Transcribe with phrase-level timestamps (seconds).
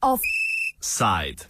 [0.00, 1.44] Offside.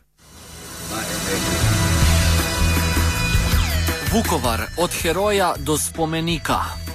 [4.13, 6.88] Vukovar od heroja do spomenika.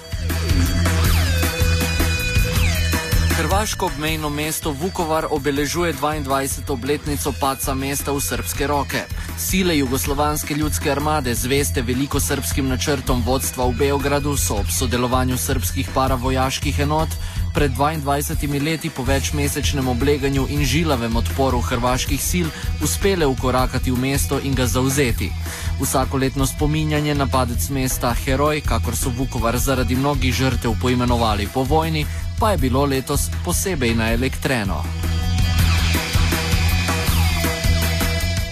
[3.34, 6.70] Hrvaško obmejno mesto Vukovar obeležuje 22.
[6.70, 9.02] obletnico paca mesta v srpske roke.
[9.38, 15.90] Sile Jugoslovanske ljudske armade, zveste veliko srpskim načrtom vodstva v Beogradu, so ob sodelovanju srpskih
[15.96, 17.10] paravojaških enot
[17.54, 22.48] pred 22 leti po večmesečnem obleganju in žilavem odporu hrvaških sil
[22.84, 25.32] uspele ukorakati v mesto in ga zauzeti.
[25.82, 32.06] Vsakoletno spominjanje na padec mesta Heroj, kakor so Vukovar zaradi mnogih žrtev poimenovali po vojni,
[32.44, 34.84] pa je bilo letos posebej naelektreno.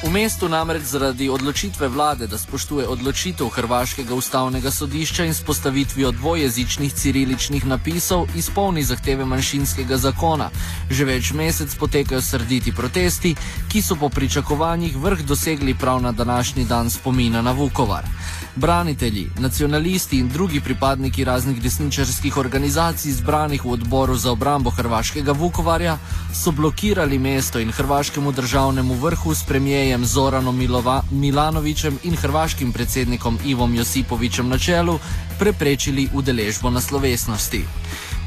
[0.04, 6.94] V mestu namreč zaradi odločitve vlade, da spoštuje odločitev Hrvaškega ustavnega sodišča in spostavitvijo dvojezičnih
[6.94, 10.50] ciriličnih napisov, izpolni zahteve manjšinskega zakona.
[10.90, 13.36] Že več mesec potekajo srditi protesti,
[13.68, 18.08] ki so po pričakovanjih vrh dosegli prav na današnji dan spomina na Vukovar.
[18.56, 25.98] Branitelji, nacionalisti in drugi pripadniki raznih desničarskih organizacij zbranih v odboru za obrambo Hrvaškega Vukovarja
[26.34, 33.40] so blokirali mesto in Hrvaškemu državnemu vrhu s premijejem Zoranom Milova, Milanovičem in hrvaškim predsednikom
[33.46, 35.00] Ivom Josipovičem na čelu
[35.40, 37.66] preprečili udeležbo na slovesnosti.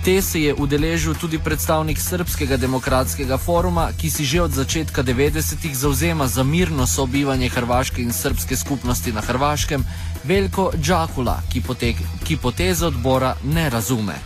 [0.05, 5.73] Te se je udeležil tudi predstavnik Srpskega demokratskega foruma, ki si že od začetka 90-ih
[5.73, 9.81] zauzema za mirno sobivanje hrvaške in srpske skupnosti na Hrvaškem,
[10.29, 14.21] Veljko Džakula, ki, potek, ki poteze odbora ne razume.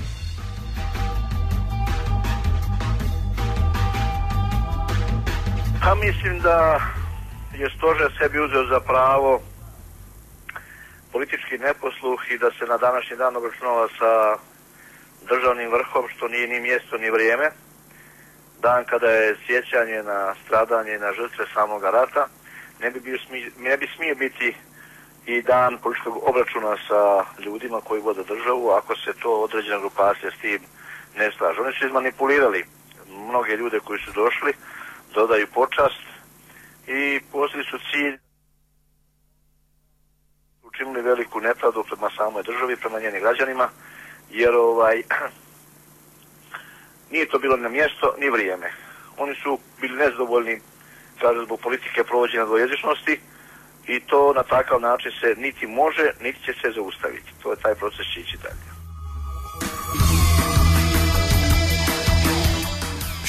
[5.78, 6.82] Pa mislim da
[7.54, 9.40] je stožer sebi uzeo za pravo
[11.12, 14.12] politički neposluh i da se na današnji dan obračunava sa
[15.28, 17.50] državnim vrhom, što nije ni mjesto ni vrijeme.
[18.60, 22.28] Dan kada je sjećanje na stradanje i na žrtve samoga rata,
[22.80, 24.56] ne bi, bio smi, ne bi smio biti
[25.26, 30.40] i dan političkog obračuna sa ljudima koji vode državu, ako se to određena grupacija s
[30.40, 30.60] tim
[31.16, 31.60] ne slaže.
[31.60, 32.64] Oni su izmanipulirali
[33.08, 34.52] mnoge ljude koji su došli,
[35.14, 36.02] dodaju počast
[36.86, 38.18] i poslili su cilj
[40.62, 43.68] učinili veliku nepravdu prema samoj državi, prema njenim građanima,
[44.30, 45.02] jer ovaj
[47.12, 48.72] nije to bilo na mjesto ni vrijeme.
[49.16, 50.60] Oni su bili nezadovoljni
[51.20, 53.20] kaže zbog politike provođenja dvojezičnosti
[53.86, 57.32] i to na takav način se niti može, niti će se zaustaviti.
[57.42, 58.67] To je taj proces će dalje.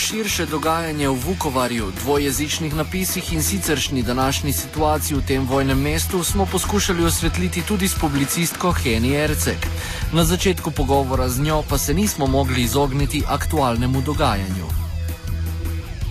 [0.10, 6.48] Širše dogajanje v Vukovarju, dvojezičnih napisih in siceršnji današnji situaciji v tem vojnem mestu smo
[6.52, 9.62] poskušali osvetliti tudi s publicistko Heni Ercek.
[10.14, 14.66] Na začetku pogovora z njo pa se nismo mogli izogniti aktualnemu dogajanju.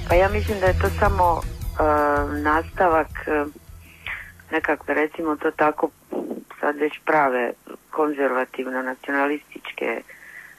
[0.09, 3.51] Pa ja mislim da je to samo uh, nastavak uh,
[4.51, 5.91] nekakve, recimo to tako,
[6.61, 7.53] sad već prave
[7.91, 10.03] konzervativno nacionalističke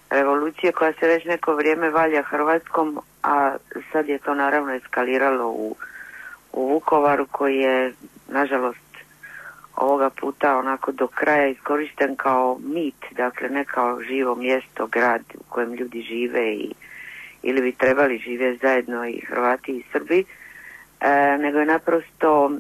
[0.10, 3.56] revolucije koja se već neko vrijeme valja Hrvatskom, a
[3.92, 5.76] sad je to naravno eskaliralo u,
[6.54, 7.94] u Vukovaru koji je
[8.28, 8.90] nažalost
[9.76, 15.44] ovoga puta onako do kraja iskorišten kao mit, dakle ne kao živo mjesto, grad u
[15.50, 16.74] kojem ljudi žive i
[17.44, 20.26] ili bi trebali živjeti zajedno i Hrvati i Srbi,
[21.00, 22.58] e, nego je naprosto e,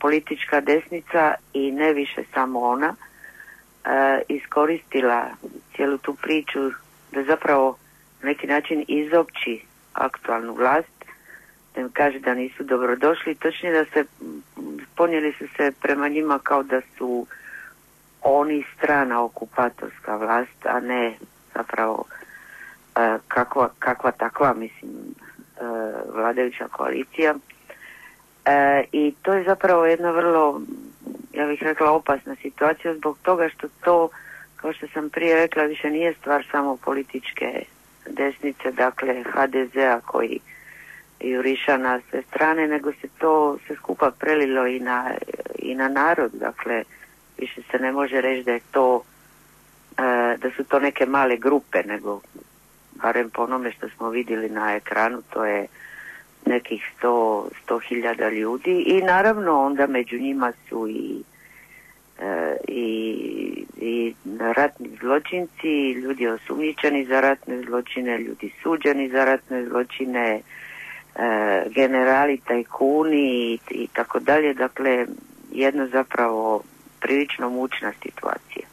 [0.00, 2.94] politička desnica i ne više samo ona
[4.28, 5.30] iskoristila
[5.76, 6.70] cijelu tu priču
[7.12, 7.76] da zapravo
[8.22, 9.60] na neki način izopći
[9.92, 11.04] aktualnu vlast,
[11.74, 14.04] da im kaže da nisu dobrodošli, točnije da se
[14.96, 17.26] ponijeli su se prema njima kao da su
[18.22, 21.14] oni strana okupatorska vlast, a ne
[21.54, 22.04] zapravo
[22.96, 25.64] e, kakva, kakva takva, mislim, e,
[26.14, 27.34] vladajuća koalicija.
[28.44, 30.60] E, I to je zapravo jedna vrlo,
[31.38, 34.08] ja bih rekla, opasna situacija zbog toga što to,
[34.56, 37.62] kao što sam prije rekla, više nije stvar samo političke
[38.06, 40.40] desnice, dakle HDZ-a koji
[41.20, 45.10] juriša na sve strane, nego se to sve skupa prelilo i na,
[45.58, 46.84] i na narod, dakle
[47.38, 49.02] više se ne može reći da je to
[49.98, 52.20] e, da su to neke male grupe, nego
[53.02, 55.66] barem po onome što smo vidjeli na ekranu, to je
[56.46, 61.22] nekih sto, sto hiljada ljudi i naravno onda među njima su i
[62.68, 64.14] i, i
[64.54, 70.40] ratni zločinci, ljudi osumnjičeni za ratne zločine, ljudi suđeni za ratne zločine,
[71.14, 74.54] e, generali, tajkuni i, i tako dalje.
[74.54, 75.06] Dakle,
[75.52, 76.62] jedno zapravo
[77.00, 78.66] prilično mučna situacija.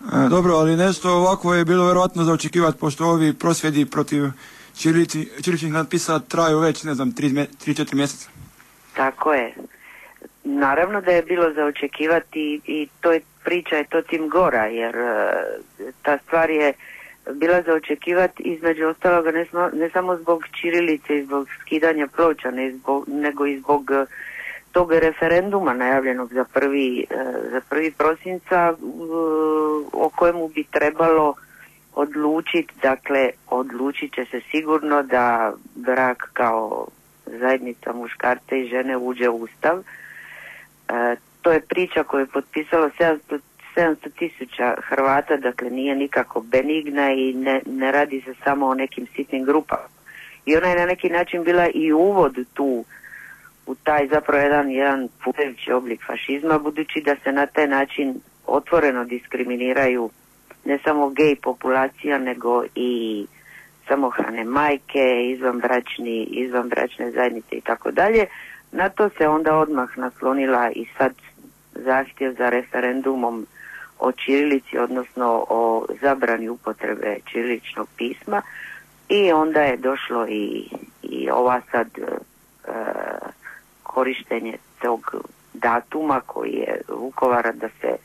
[0.00, 4.22] E, dobro, ali nešto ovako je bilo vjerojatno za očekivati, pošto ovi prosvjedi protiv
[5.42, 8.28] čiličnih natpisa traju već, ne znam, 3-4 mjeseca.
[8.96, 9.54] Tako je.
[10.44, 14.96] Naravno da je bilo za očekivati i to je priča je to tim gora, jer
[14.96, 15.32] e,
[16.02, 16.72] ta stvar je
[17.34, 22.72] bila za očekivati između ostaloga ne, ne samo zbog Čirilice i zbog skidanja ploča, ne
[22.72, 24.04] zbog, nego i zbog e,
[24.72, 28.74] tog referenduma najavljenog za prvi, e, za prvi prosinca
[29.92, 31.34] o kojemu bi trebalo
[31.94, 36.86] odlučiti, dakle odlučit će se sigurno da brak kao
[37.26, 39.82] zajednica muškarca i žene uđe u ustav.
[40.88, 42.90] E, to je priča koju je potpisalo
[43.76, 49.06] 700 tisuća Hrvata, dakle nije nikako benigna i ne, ne radi se samo o nekim
[49.16, 49.88] sitnim grupama.
[50.46, 52.84] I ona je na neki način bila i uvod tu
[53.66, 58.14] u taj zapravo jedan, jedan putevići oblik fašizma, budući da se na taj način
[58.46, 60.10] otvoreno diskriminiraju
[60.64, 63.26] ne samo gej populacija, nego i
[63.88, 68.26] samohrane majke, izvanbračni, izvanbračne zajednice i tako dalje.
[68.72, 71.12] Na to se onda odmah naslonila i sad
[71.74, 73.46] zahtjev za referendumom
[73.98, 78.42] o čirilici, odnosno o zabrani upotrebe čiriličnog pisma.
[79.08, 80.68] I onda je došlo i,
[81.02, 82.02] i ova sad e,
[83.82, 85.14] korištenje tog
[85.54, 87.96] datuma koji je Vukovara da se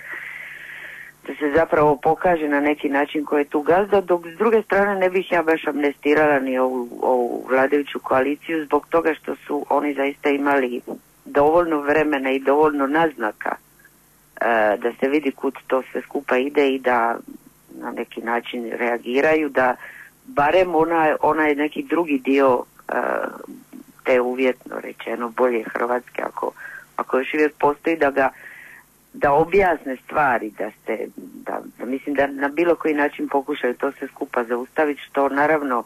[1.27, 4.99] da se zapravo pokaže na neki način ko je tu gazda, dok s druge strane
[4.99, 9.93] ne bih ja baš amnestirala ni ovu, ovu vladajuću koaliciju zbog toga što su oni
[9.93, 10.81] zaista imali
[11.25, 16.79] dovoljno vremena i dovoljno naznaka e, da se vidi kud to sve skupa ide i
[16.79, 17.17] da
[17.69, 19.75] na neki način reagiraju, da
[20.25, 22.93] barem ona, ona neki drugi dio e,
[24.03, 26.51] te uvjetno rečeno bolje Hrvatske ako,
[26.95, 28.29] ako još uvijek postoji da ga
[29.17, 33.91] da objasne stvari, da se, da, da mislim da na bilo koji način pokušaju to
[33.91, 35.83] sve skupa zaustaviti, što naravno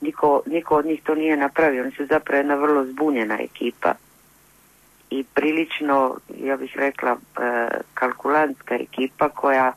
[0.00, 1.82] niko, niko od njih to nije napravio.
[1.82, 3.94] Oni su zapravo jedna vrlo zbunjena ekipa
[5.10, 9.72] i prilično, ja bih rekla, e, kalkulantska ekipa koja,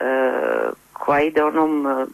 [0.00, 0.30] e,
[0.92, 2.06] koja ide onom e,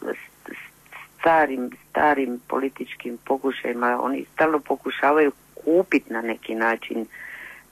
[1.19, 3.99] starim, starim političkim pokušajima.
[4.01, 5.31] Oni stalno pokušavaju
[5.65, 7.05] kupiti na neki način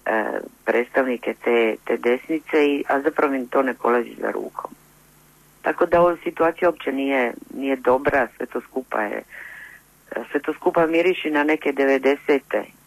[0.05, 4.71] E, predstavnike te, te desnice, i, a zapravo im to ne polazi za rukom.
[5.61, 9.23] Tako da ova situacija uopće nije, nije dobra, sve to skupa je
[10.31, 12.39] sve to skupa miriši na neke 90.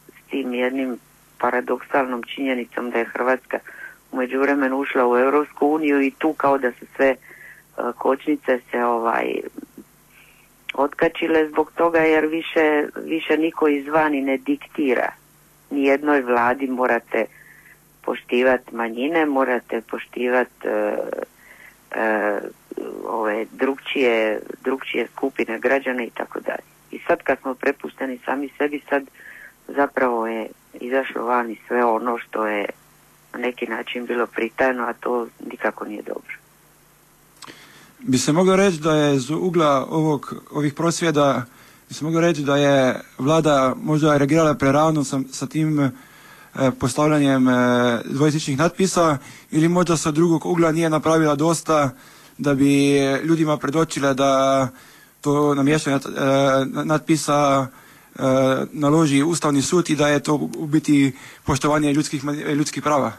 [0.09, 0.99] s tim jednim
[1.39, 3.59] paradoksalnom činjenicom da je Hrvatska
[4.13, 7.17] u međuvremenu ušla u Europsku uniju i tu kao da su sve e,
[7.99, 9.41] kočnice se ovaj
[10.75, 15.13] otkačile zbog toga jer više, više niko izvani ne diktira
[15.71, 17.25] nijednoj vladi morate
[18.03, 20.97] poštivati manjine, morate poštivati e,
[21.91, 22.39] e,
[23.07, 26.67] ove drugčije, drugčije skupine građana i tako dalje.
[26.91, 29.03] I sad kad smo prepušteni sami sebi, sad
[29.69, 30.49] zapravo je
[30.81, 32.67] izašlo vani sve ono što je
[33.33, 36.35] na neki način bilo pritajno, a to nikako nije dobro.
[37.99, 41.45] Bi se moglo reći da je iz ugla ovog, ovih prosvjeda
[41.91, 45.91] se mogu reći da je vlada možda reagirala preravno sa, sa tim e,
[46.81, 47.53] postavljanjem e,
[48.05, 49.19] dvojezičnih natpisa
[49.51, 51.91] ili možda sa drugog ugla nije napravila dosta
[52.39, 54.69] da bi ljudima predočila da
[55.21, 56.01] to namještanje e,
[56.85, 58.23] natpisa e,
[58.73, 61.13] naloži Ustavni sud i da je to u biti
[61.45, 62.23] poštovanje ljudskih,
[62.55, 63.13] ljudskih prava.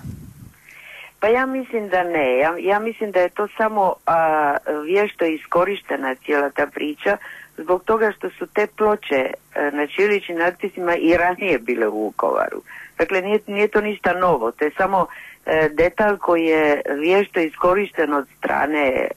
[1.19, 2.37] Pa ja mislim da ne.
[2.37, 7.17] Ja, ja mislim da je to samo a, vješto iskorištena cijela ta priča
[7.57, 12.61] zbog toga što su te ploče e, na čiličnim natpisima i ranije bile u Vukovaru.
[12.97, 15.07] Dakle, nije, nije to ništa novo, to je samo
[15.45, 19.07] e, detalj koji je vješto iskorišten od strane e,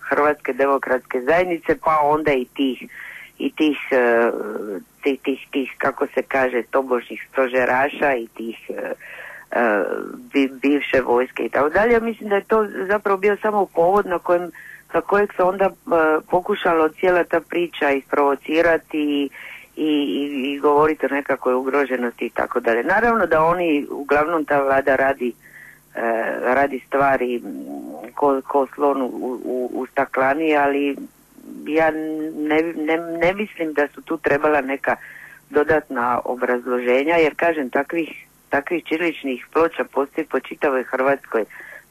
[0.00, 2.82] Hrvatske demokratske zajednice, pa onda i tih
[3.38, 4.30] i tih, e,
[5.02, 8.70] tih, tih, tih, kako se kaže, tobožnih stožeraša i tih
[10.62, 12.00] bivše vojske i tako dalje.
[12.00, 14.50] Mislim da je to zapravo bio samo povod na kojem
[14.92, 15.70] sa kojeg se onda e,
[16.30, 19.30] pokušalo cijela ta priča isprovocirati i,
[19.76, 22.84] i, i govoriti o nekakvoj ugroženosti i tako dalje.
[22.84, 25.32] Naravno da oni, uglavnom ta vlada radi
[25.94, 26.00] e,
[26.42, 27.42] radi stvari
[28.14, 29.06] ko, ko slon u,
[29.44, 30.96] u, u staklani, ali
[31.66, 34.96] ja ne, ne, ne mislim da su tu trebala neka
[35.50, 41.44] dodatna obrazloženja, jer kažem takvih takvih čiličnih ploča postoji po čitavoj Hrvatskoj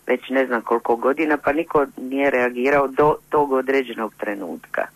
[0.10, 4.88] već ne znam koliko godina, pa niko nije reagirao do tog određenog trenutka.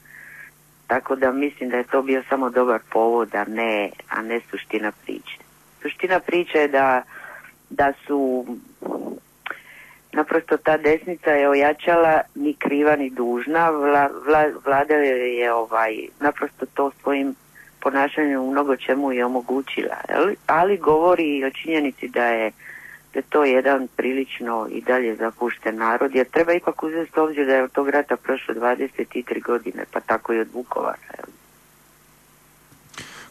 [0.87, 4.91] Tako da mislim da je to bio samo dobar povod, a ne, a ne suština
[5.05, 5.37] priče.
[5.81, 7.01] Suština priče je da,
[7.69, 8.45] da su
[10.11, 14.09] naprosto ta desnica je ojačala ni kriva ni dužna, Vla,
[14.65, 17.35] vlada je ovaj, naprosto to svojim
[17.79, 19.95] ponašanjem u mnogo čemu je omogućila,
[20.47, 22.51] ali govori i o činjenici da je
[23.15, 27.63] je to jedan prilično i dalje zapušten narod, jer treba ipak uzeti obzir da je
[27.63, 30.97] od tog rata prošlo 23 godine, pa tako i od Vukovara.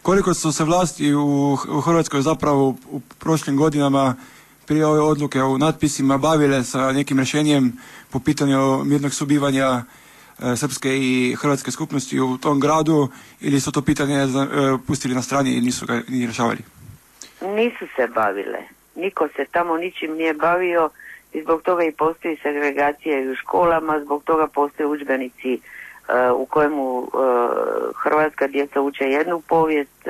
[0.02, 4.14] Koliko su se vlasti u, u Hrvatskoj zapravo u prošlim godinama
[4.66, 7.72] prije ove odluke u natpisima bavile sa nekim rješenjem
[8.10, 9.82] po pitanju mirnog subivanja
[10.42, 13.08] e, srpske i hrvatske skupnosti u tom gradu
[13.40, 14.28] ili su to pitanje e,
[14.86, 16.58] pustili na strani i nisu ga ni rješavali?
[17.40, 18.58] Nisu se bavile.
[18.94, 20.90] Niko se tamo ničim nije bavio
[21.32, 25.60] i zbog toga i postoji segregacija i u školama, zbog toga postoje udžbenici e,
[26.30, 27.08] u kojemu
[28.02, 30.08] hrvatska djeca uče jednu povijest,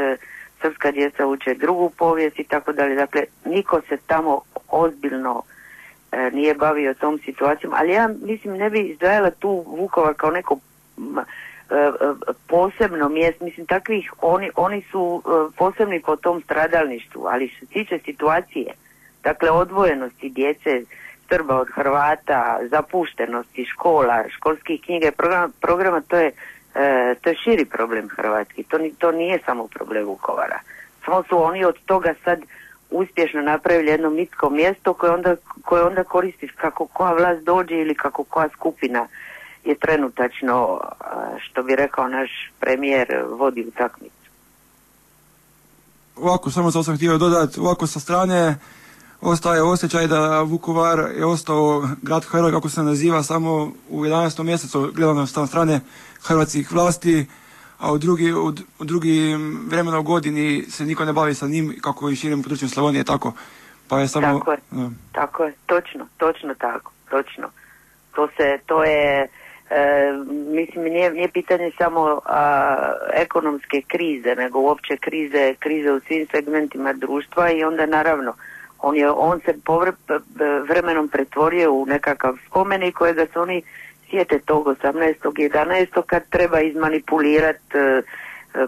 [0.63, 2.95] srpska djeca uče drugu povijest i tako dalje.
[2.95, 5.43] Dakle, niko se tamo ozbiljno
[6.13, 10.59] e, nije bavio tom situacijom, ali ja mislim ne bi izdvajala tu Vukovar kao neko
[10.99, 11.25] e, e,
[12.47, 15.23] posebno mjesto, mislim takvih, oni, oni su
[15.57, 18.73] posebni po tom stradalništvu, ali što se tiče situacije,
[19.23, 20.83] dakle odvojenosti djece,
[21.29, 26.33] Srba od Hrvata, zapuštenosti škola, školskih knjiga programa, programa to je
[26.75, 30.61] E, to je širi problem Hrvatski, to, to nije samo problem Vukovara.
[31.05, 32.41] Samo su oni od toga sad
[32.91, 37.95] uspješno napravili jedno mitsko mjesto koje onda, koje onda koristiš kako koja vlast dođe ili
[37.95, 39.07] kako koja skupina
[39.65, 40.81] je trenutačno,
[41.41, 44.31] što bi rekao naš premijer, vodi utakmicu.
[46.17, 48.59] Ovako, samo sam htio dodati, ovako sa strane
[49.23, 54.43] ostaje osjećaj da Vukovar je ostao grad heroj kako se naziva samo u 11.
[54.43, 55.81] mjesecu gledano sa strane
[56.23, 57.27] hrvatskih vlasti,
[57.79, 59.37] a u drugi, u, u drugi
[59.69, 63.33] vremena u godini se niko ne bavi sa njim kako i širim područjem Slavonije tako.
[63.89, 64.39] Pa je samo...
[64.39, 64.59] Tako je,
[65.13, 67.49] tako je, točno, točno tako, točno.
[68.15, 69.29] To se, to je,
[69.73, 72.21] e, mislim, nije, nije pitanje samo
[73.15, 78.35] ekonomske krize, nego uopće krize, krize u svim segmentima društva i onda naravno
[78.79, 79.93] on, je, on se povr,
[80.69, 83.63] vremenom pretvorio u nekakav spomenik kojega se oni
[84.11, 86.03] sjete tog 18.11.
[86.07, 88.03] kad treba izmanipulirati e,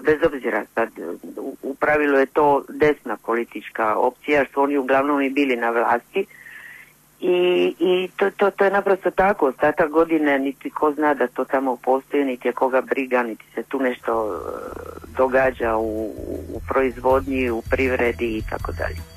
[0.03, 0.89] bez obzira sad
[1.63, 6.27] u pravilu je to desna politička opcija što oni uglavnom i bili na vlasti
[7.25, 9.47] i, i to, to, to je naprosto tako.
[9.47, 13.63] Ostatak godine niti ko zna da to tamo postoji niti je koga briga niti se
[13.63, 14.39] tu nešto e,
[15.17, 16.07] događa u,
[16.55, 19.14] u proizvodnji u privredi i tako dalje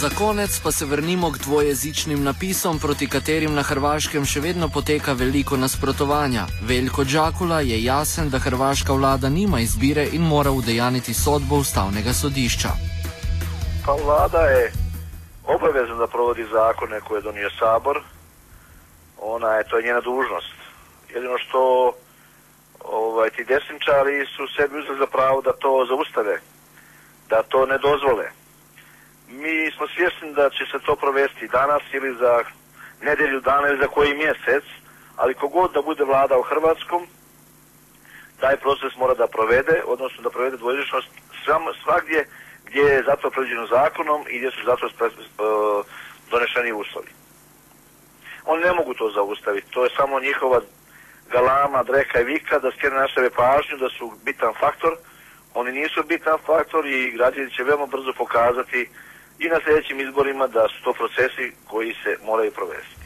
[0.00, 5.12] Za konec pa se vrnimo k dvojezičnim napisom, proti katerim na Hrvaškem še vedno poteka
[5.12, 6.46] veliko nasprotovanja.
[6.64, 12.72] Veljko Džakula je jasen, da hrvaška vlada nima izbire in mora udejaniti sodbo ustavnega sodišča.
[13.84, 14.72] Pa vlada je
[15.44, 18.00] obavezna da provodi zakone koje je donio sabor.
[19.20, 20.56] Ona je, to je njena dužnost.
[21.14, 21.92] Jedino što
[22.88, 26.40] ovaj, ti desničari su sebi uzeli za pravo da to zaustave,
[27.28, 28.39] da to ne dozvole
[29.30, 32.44] mi smo svjesni da će se to provesti danas ili za
[33.02, 34.64] nedjelju dana ili za koji mjesec,
[35.16, 37.06] ali kogod da bude vlada u Hrvatskom,
[38.40, 41.08] taj proces mora da provede, odnosno da provede dvojezičnost
[41.84, 42.26] svagdje
[42.66, 45.84] gdje je zato predviđeno zakonom i gdje su zato uh,
[46.30, 47.08] donešeni uslovi.
[48.46, 50.60] Oni ne mogu to zaustaviti, to je samo njihova
[51.32, 53.06] galama, dreka i vika da skene na
[53.36, 54.96] pažnju da su bitan faktor,
[55.54, 58.88] oni nisu bitan faktor i građani će veoma brzo pokazati
[59.40, 63.00] i na sljedećim izborima da su to procesi koji se moraju provesti.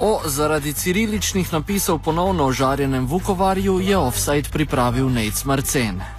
[0.00, 6.02] O zaradi ciriličnih napisov ponovno ožarjenem Vukovarju je offside pripravil Nec Marcen.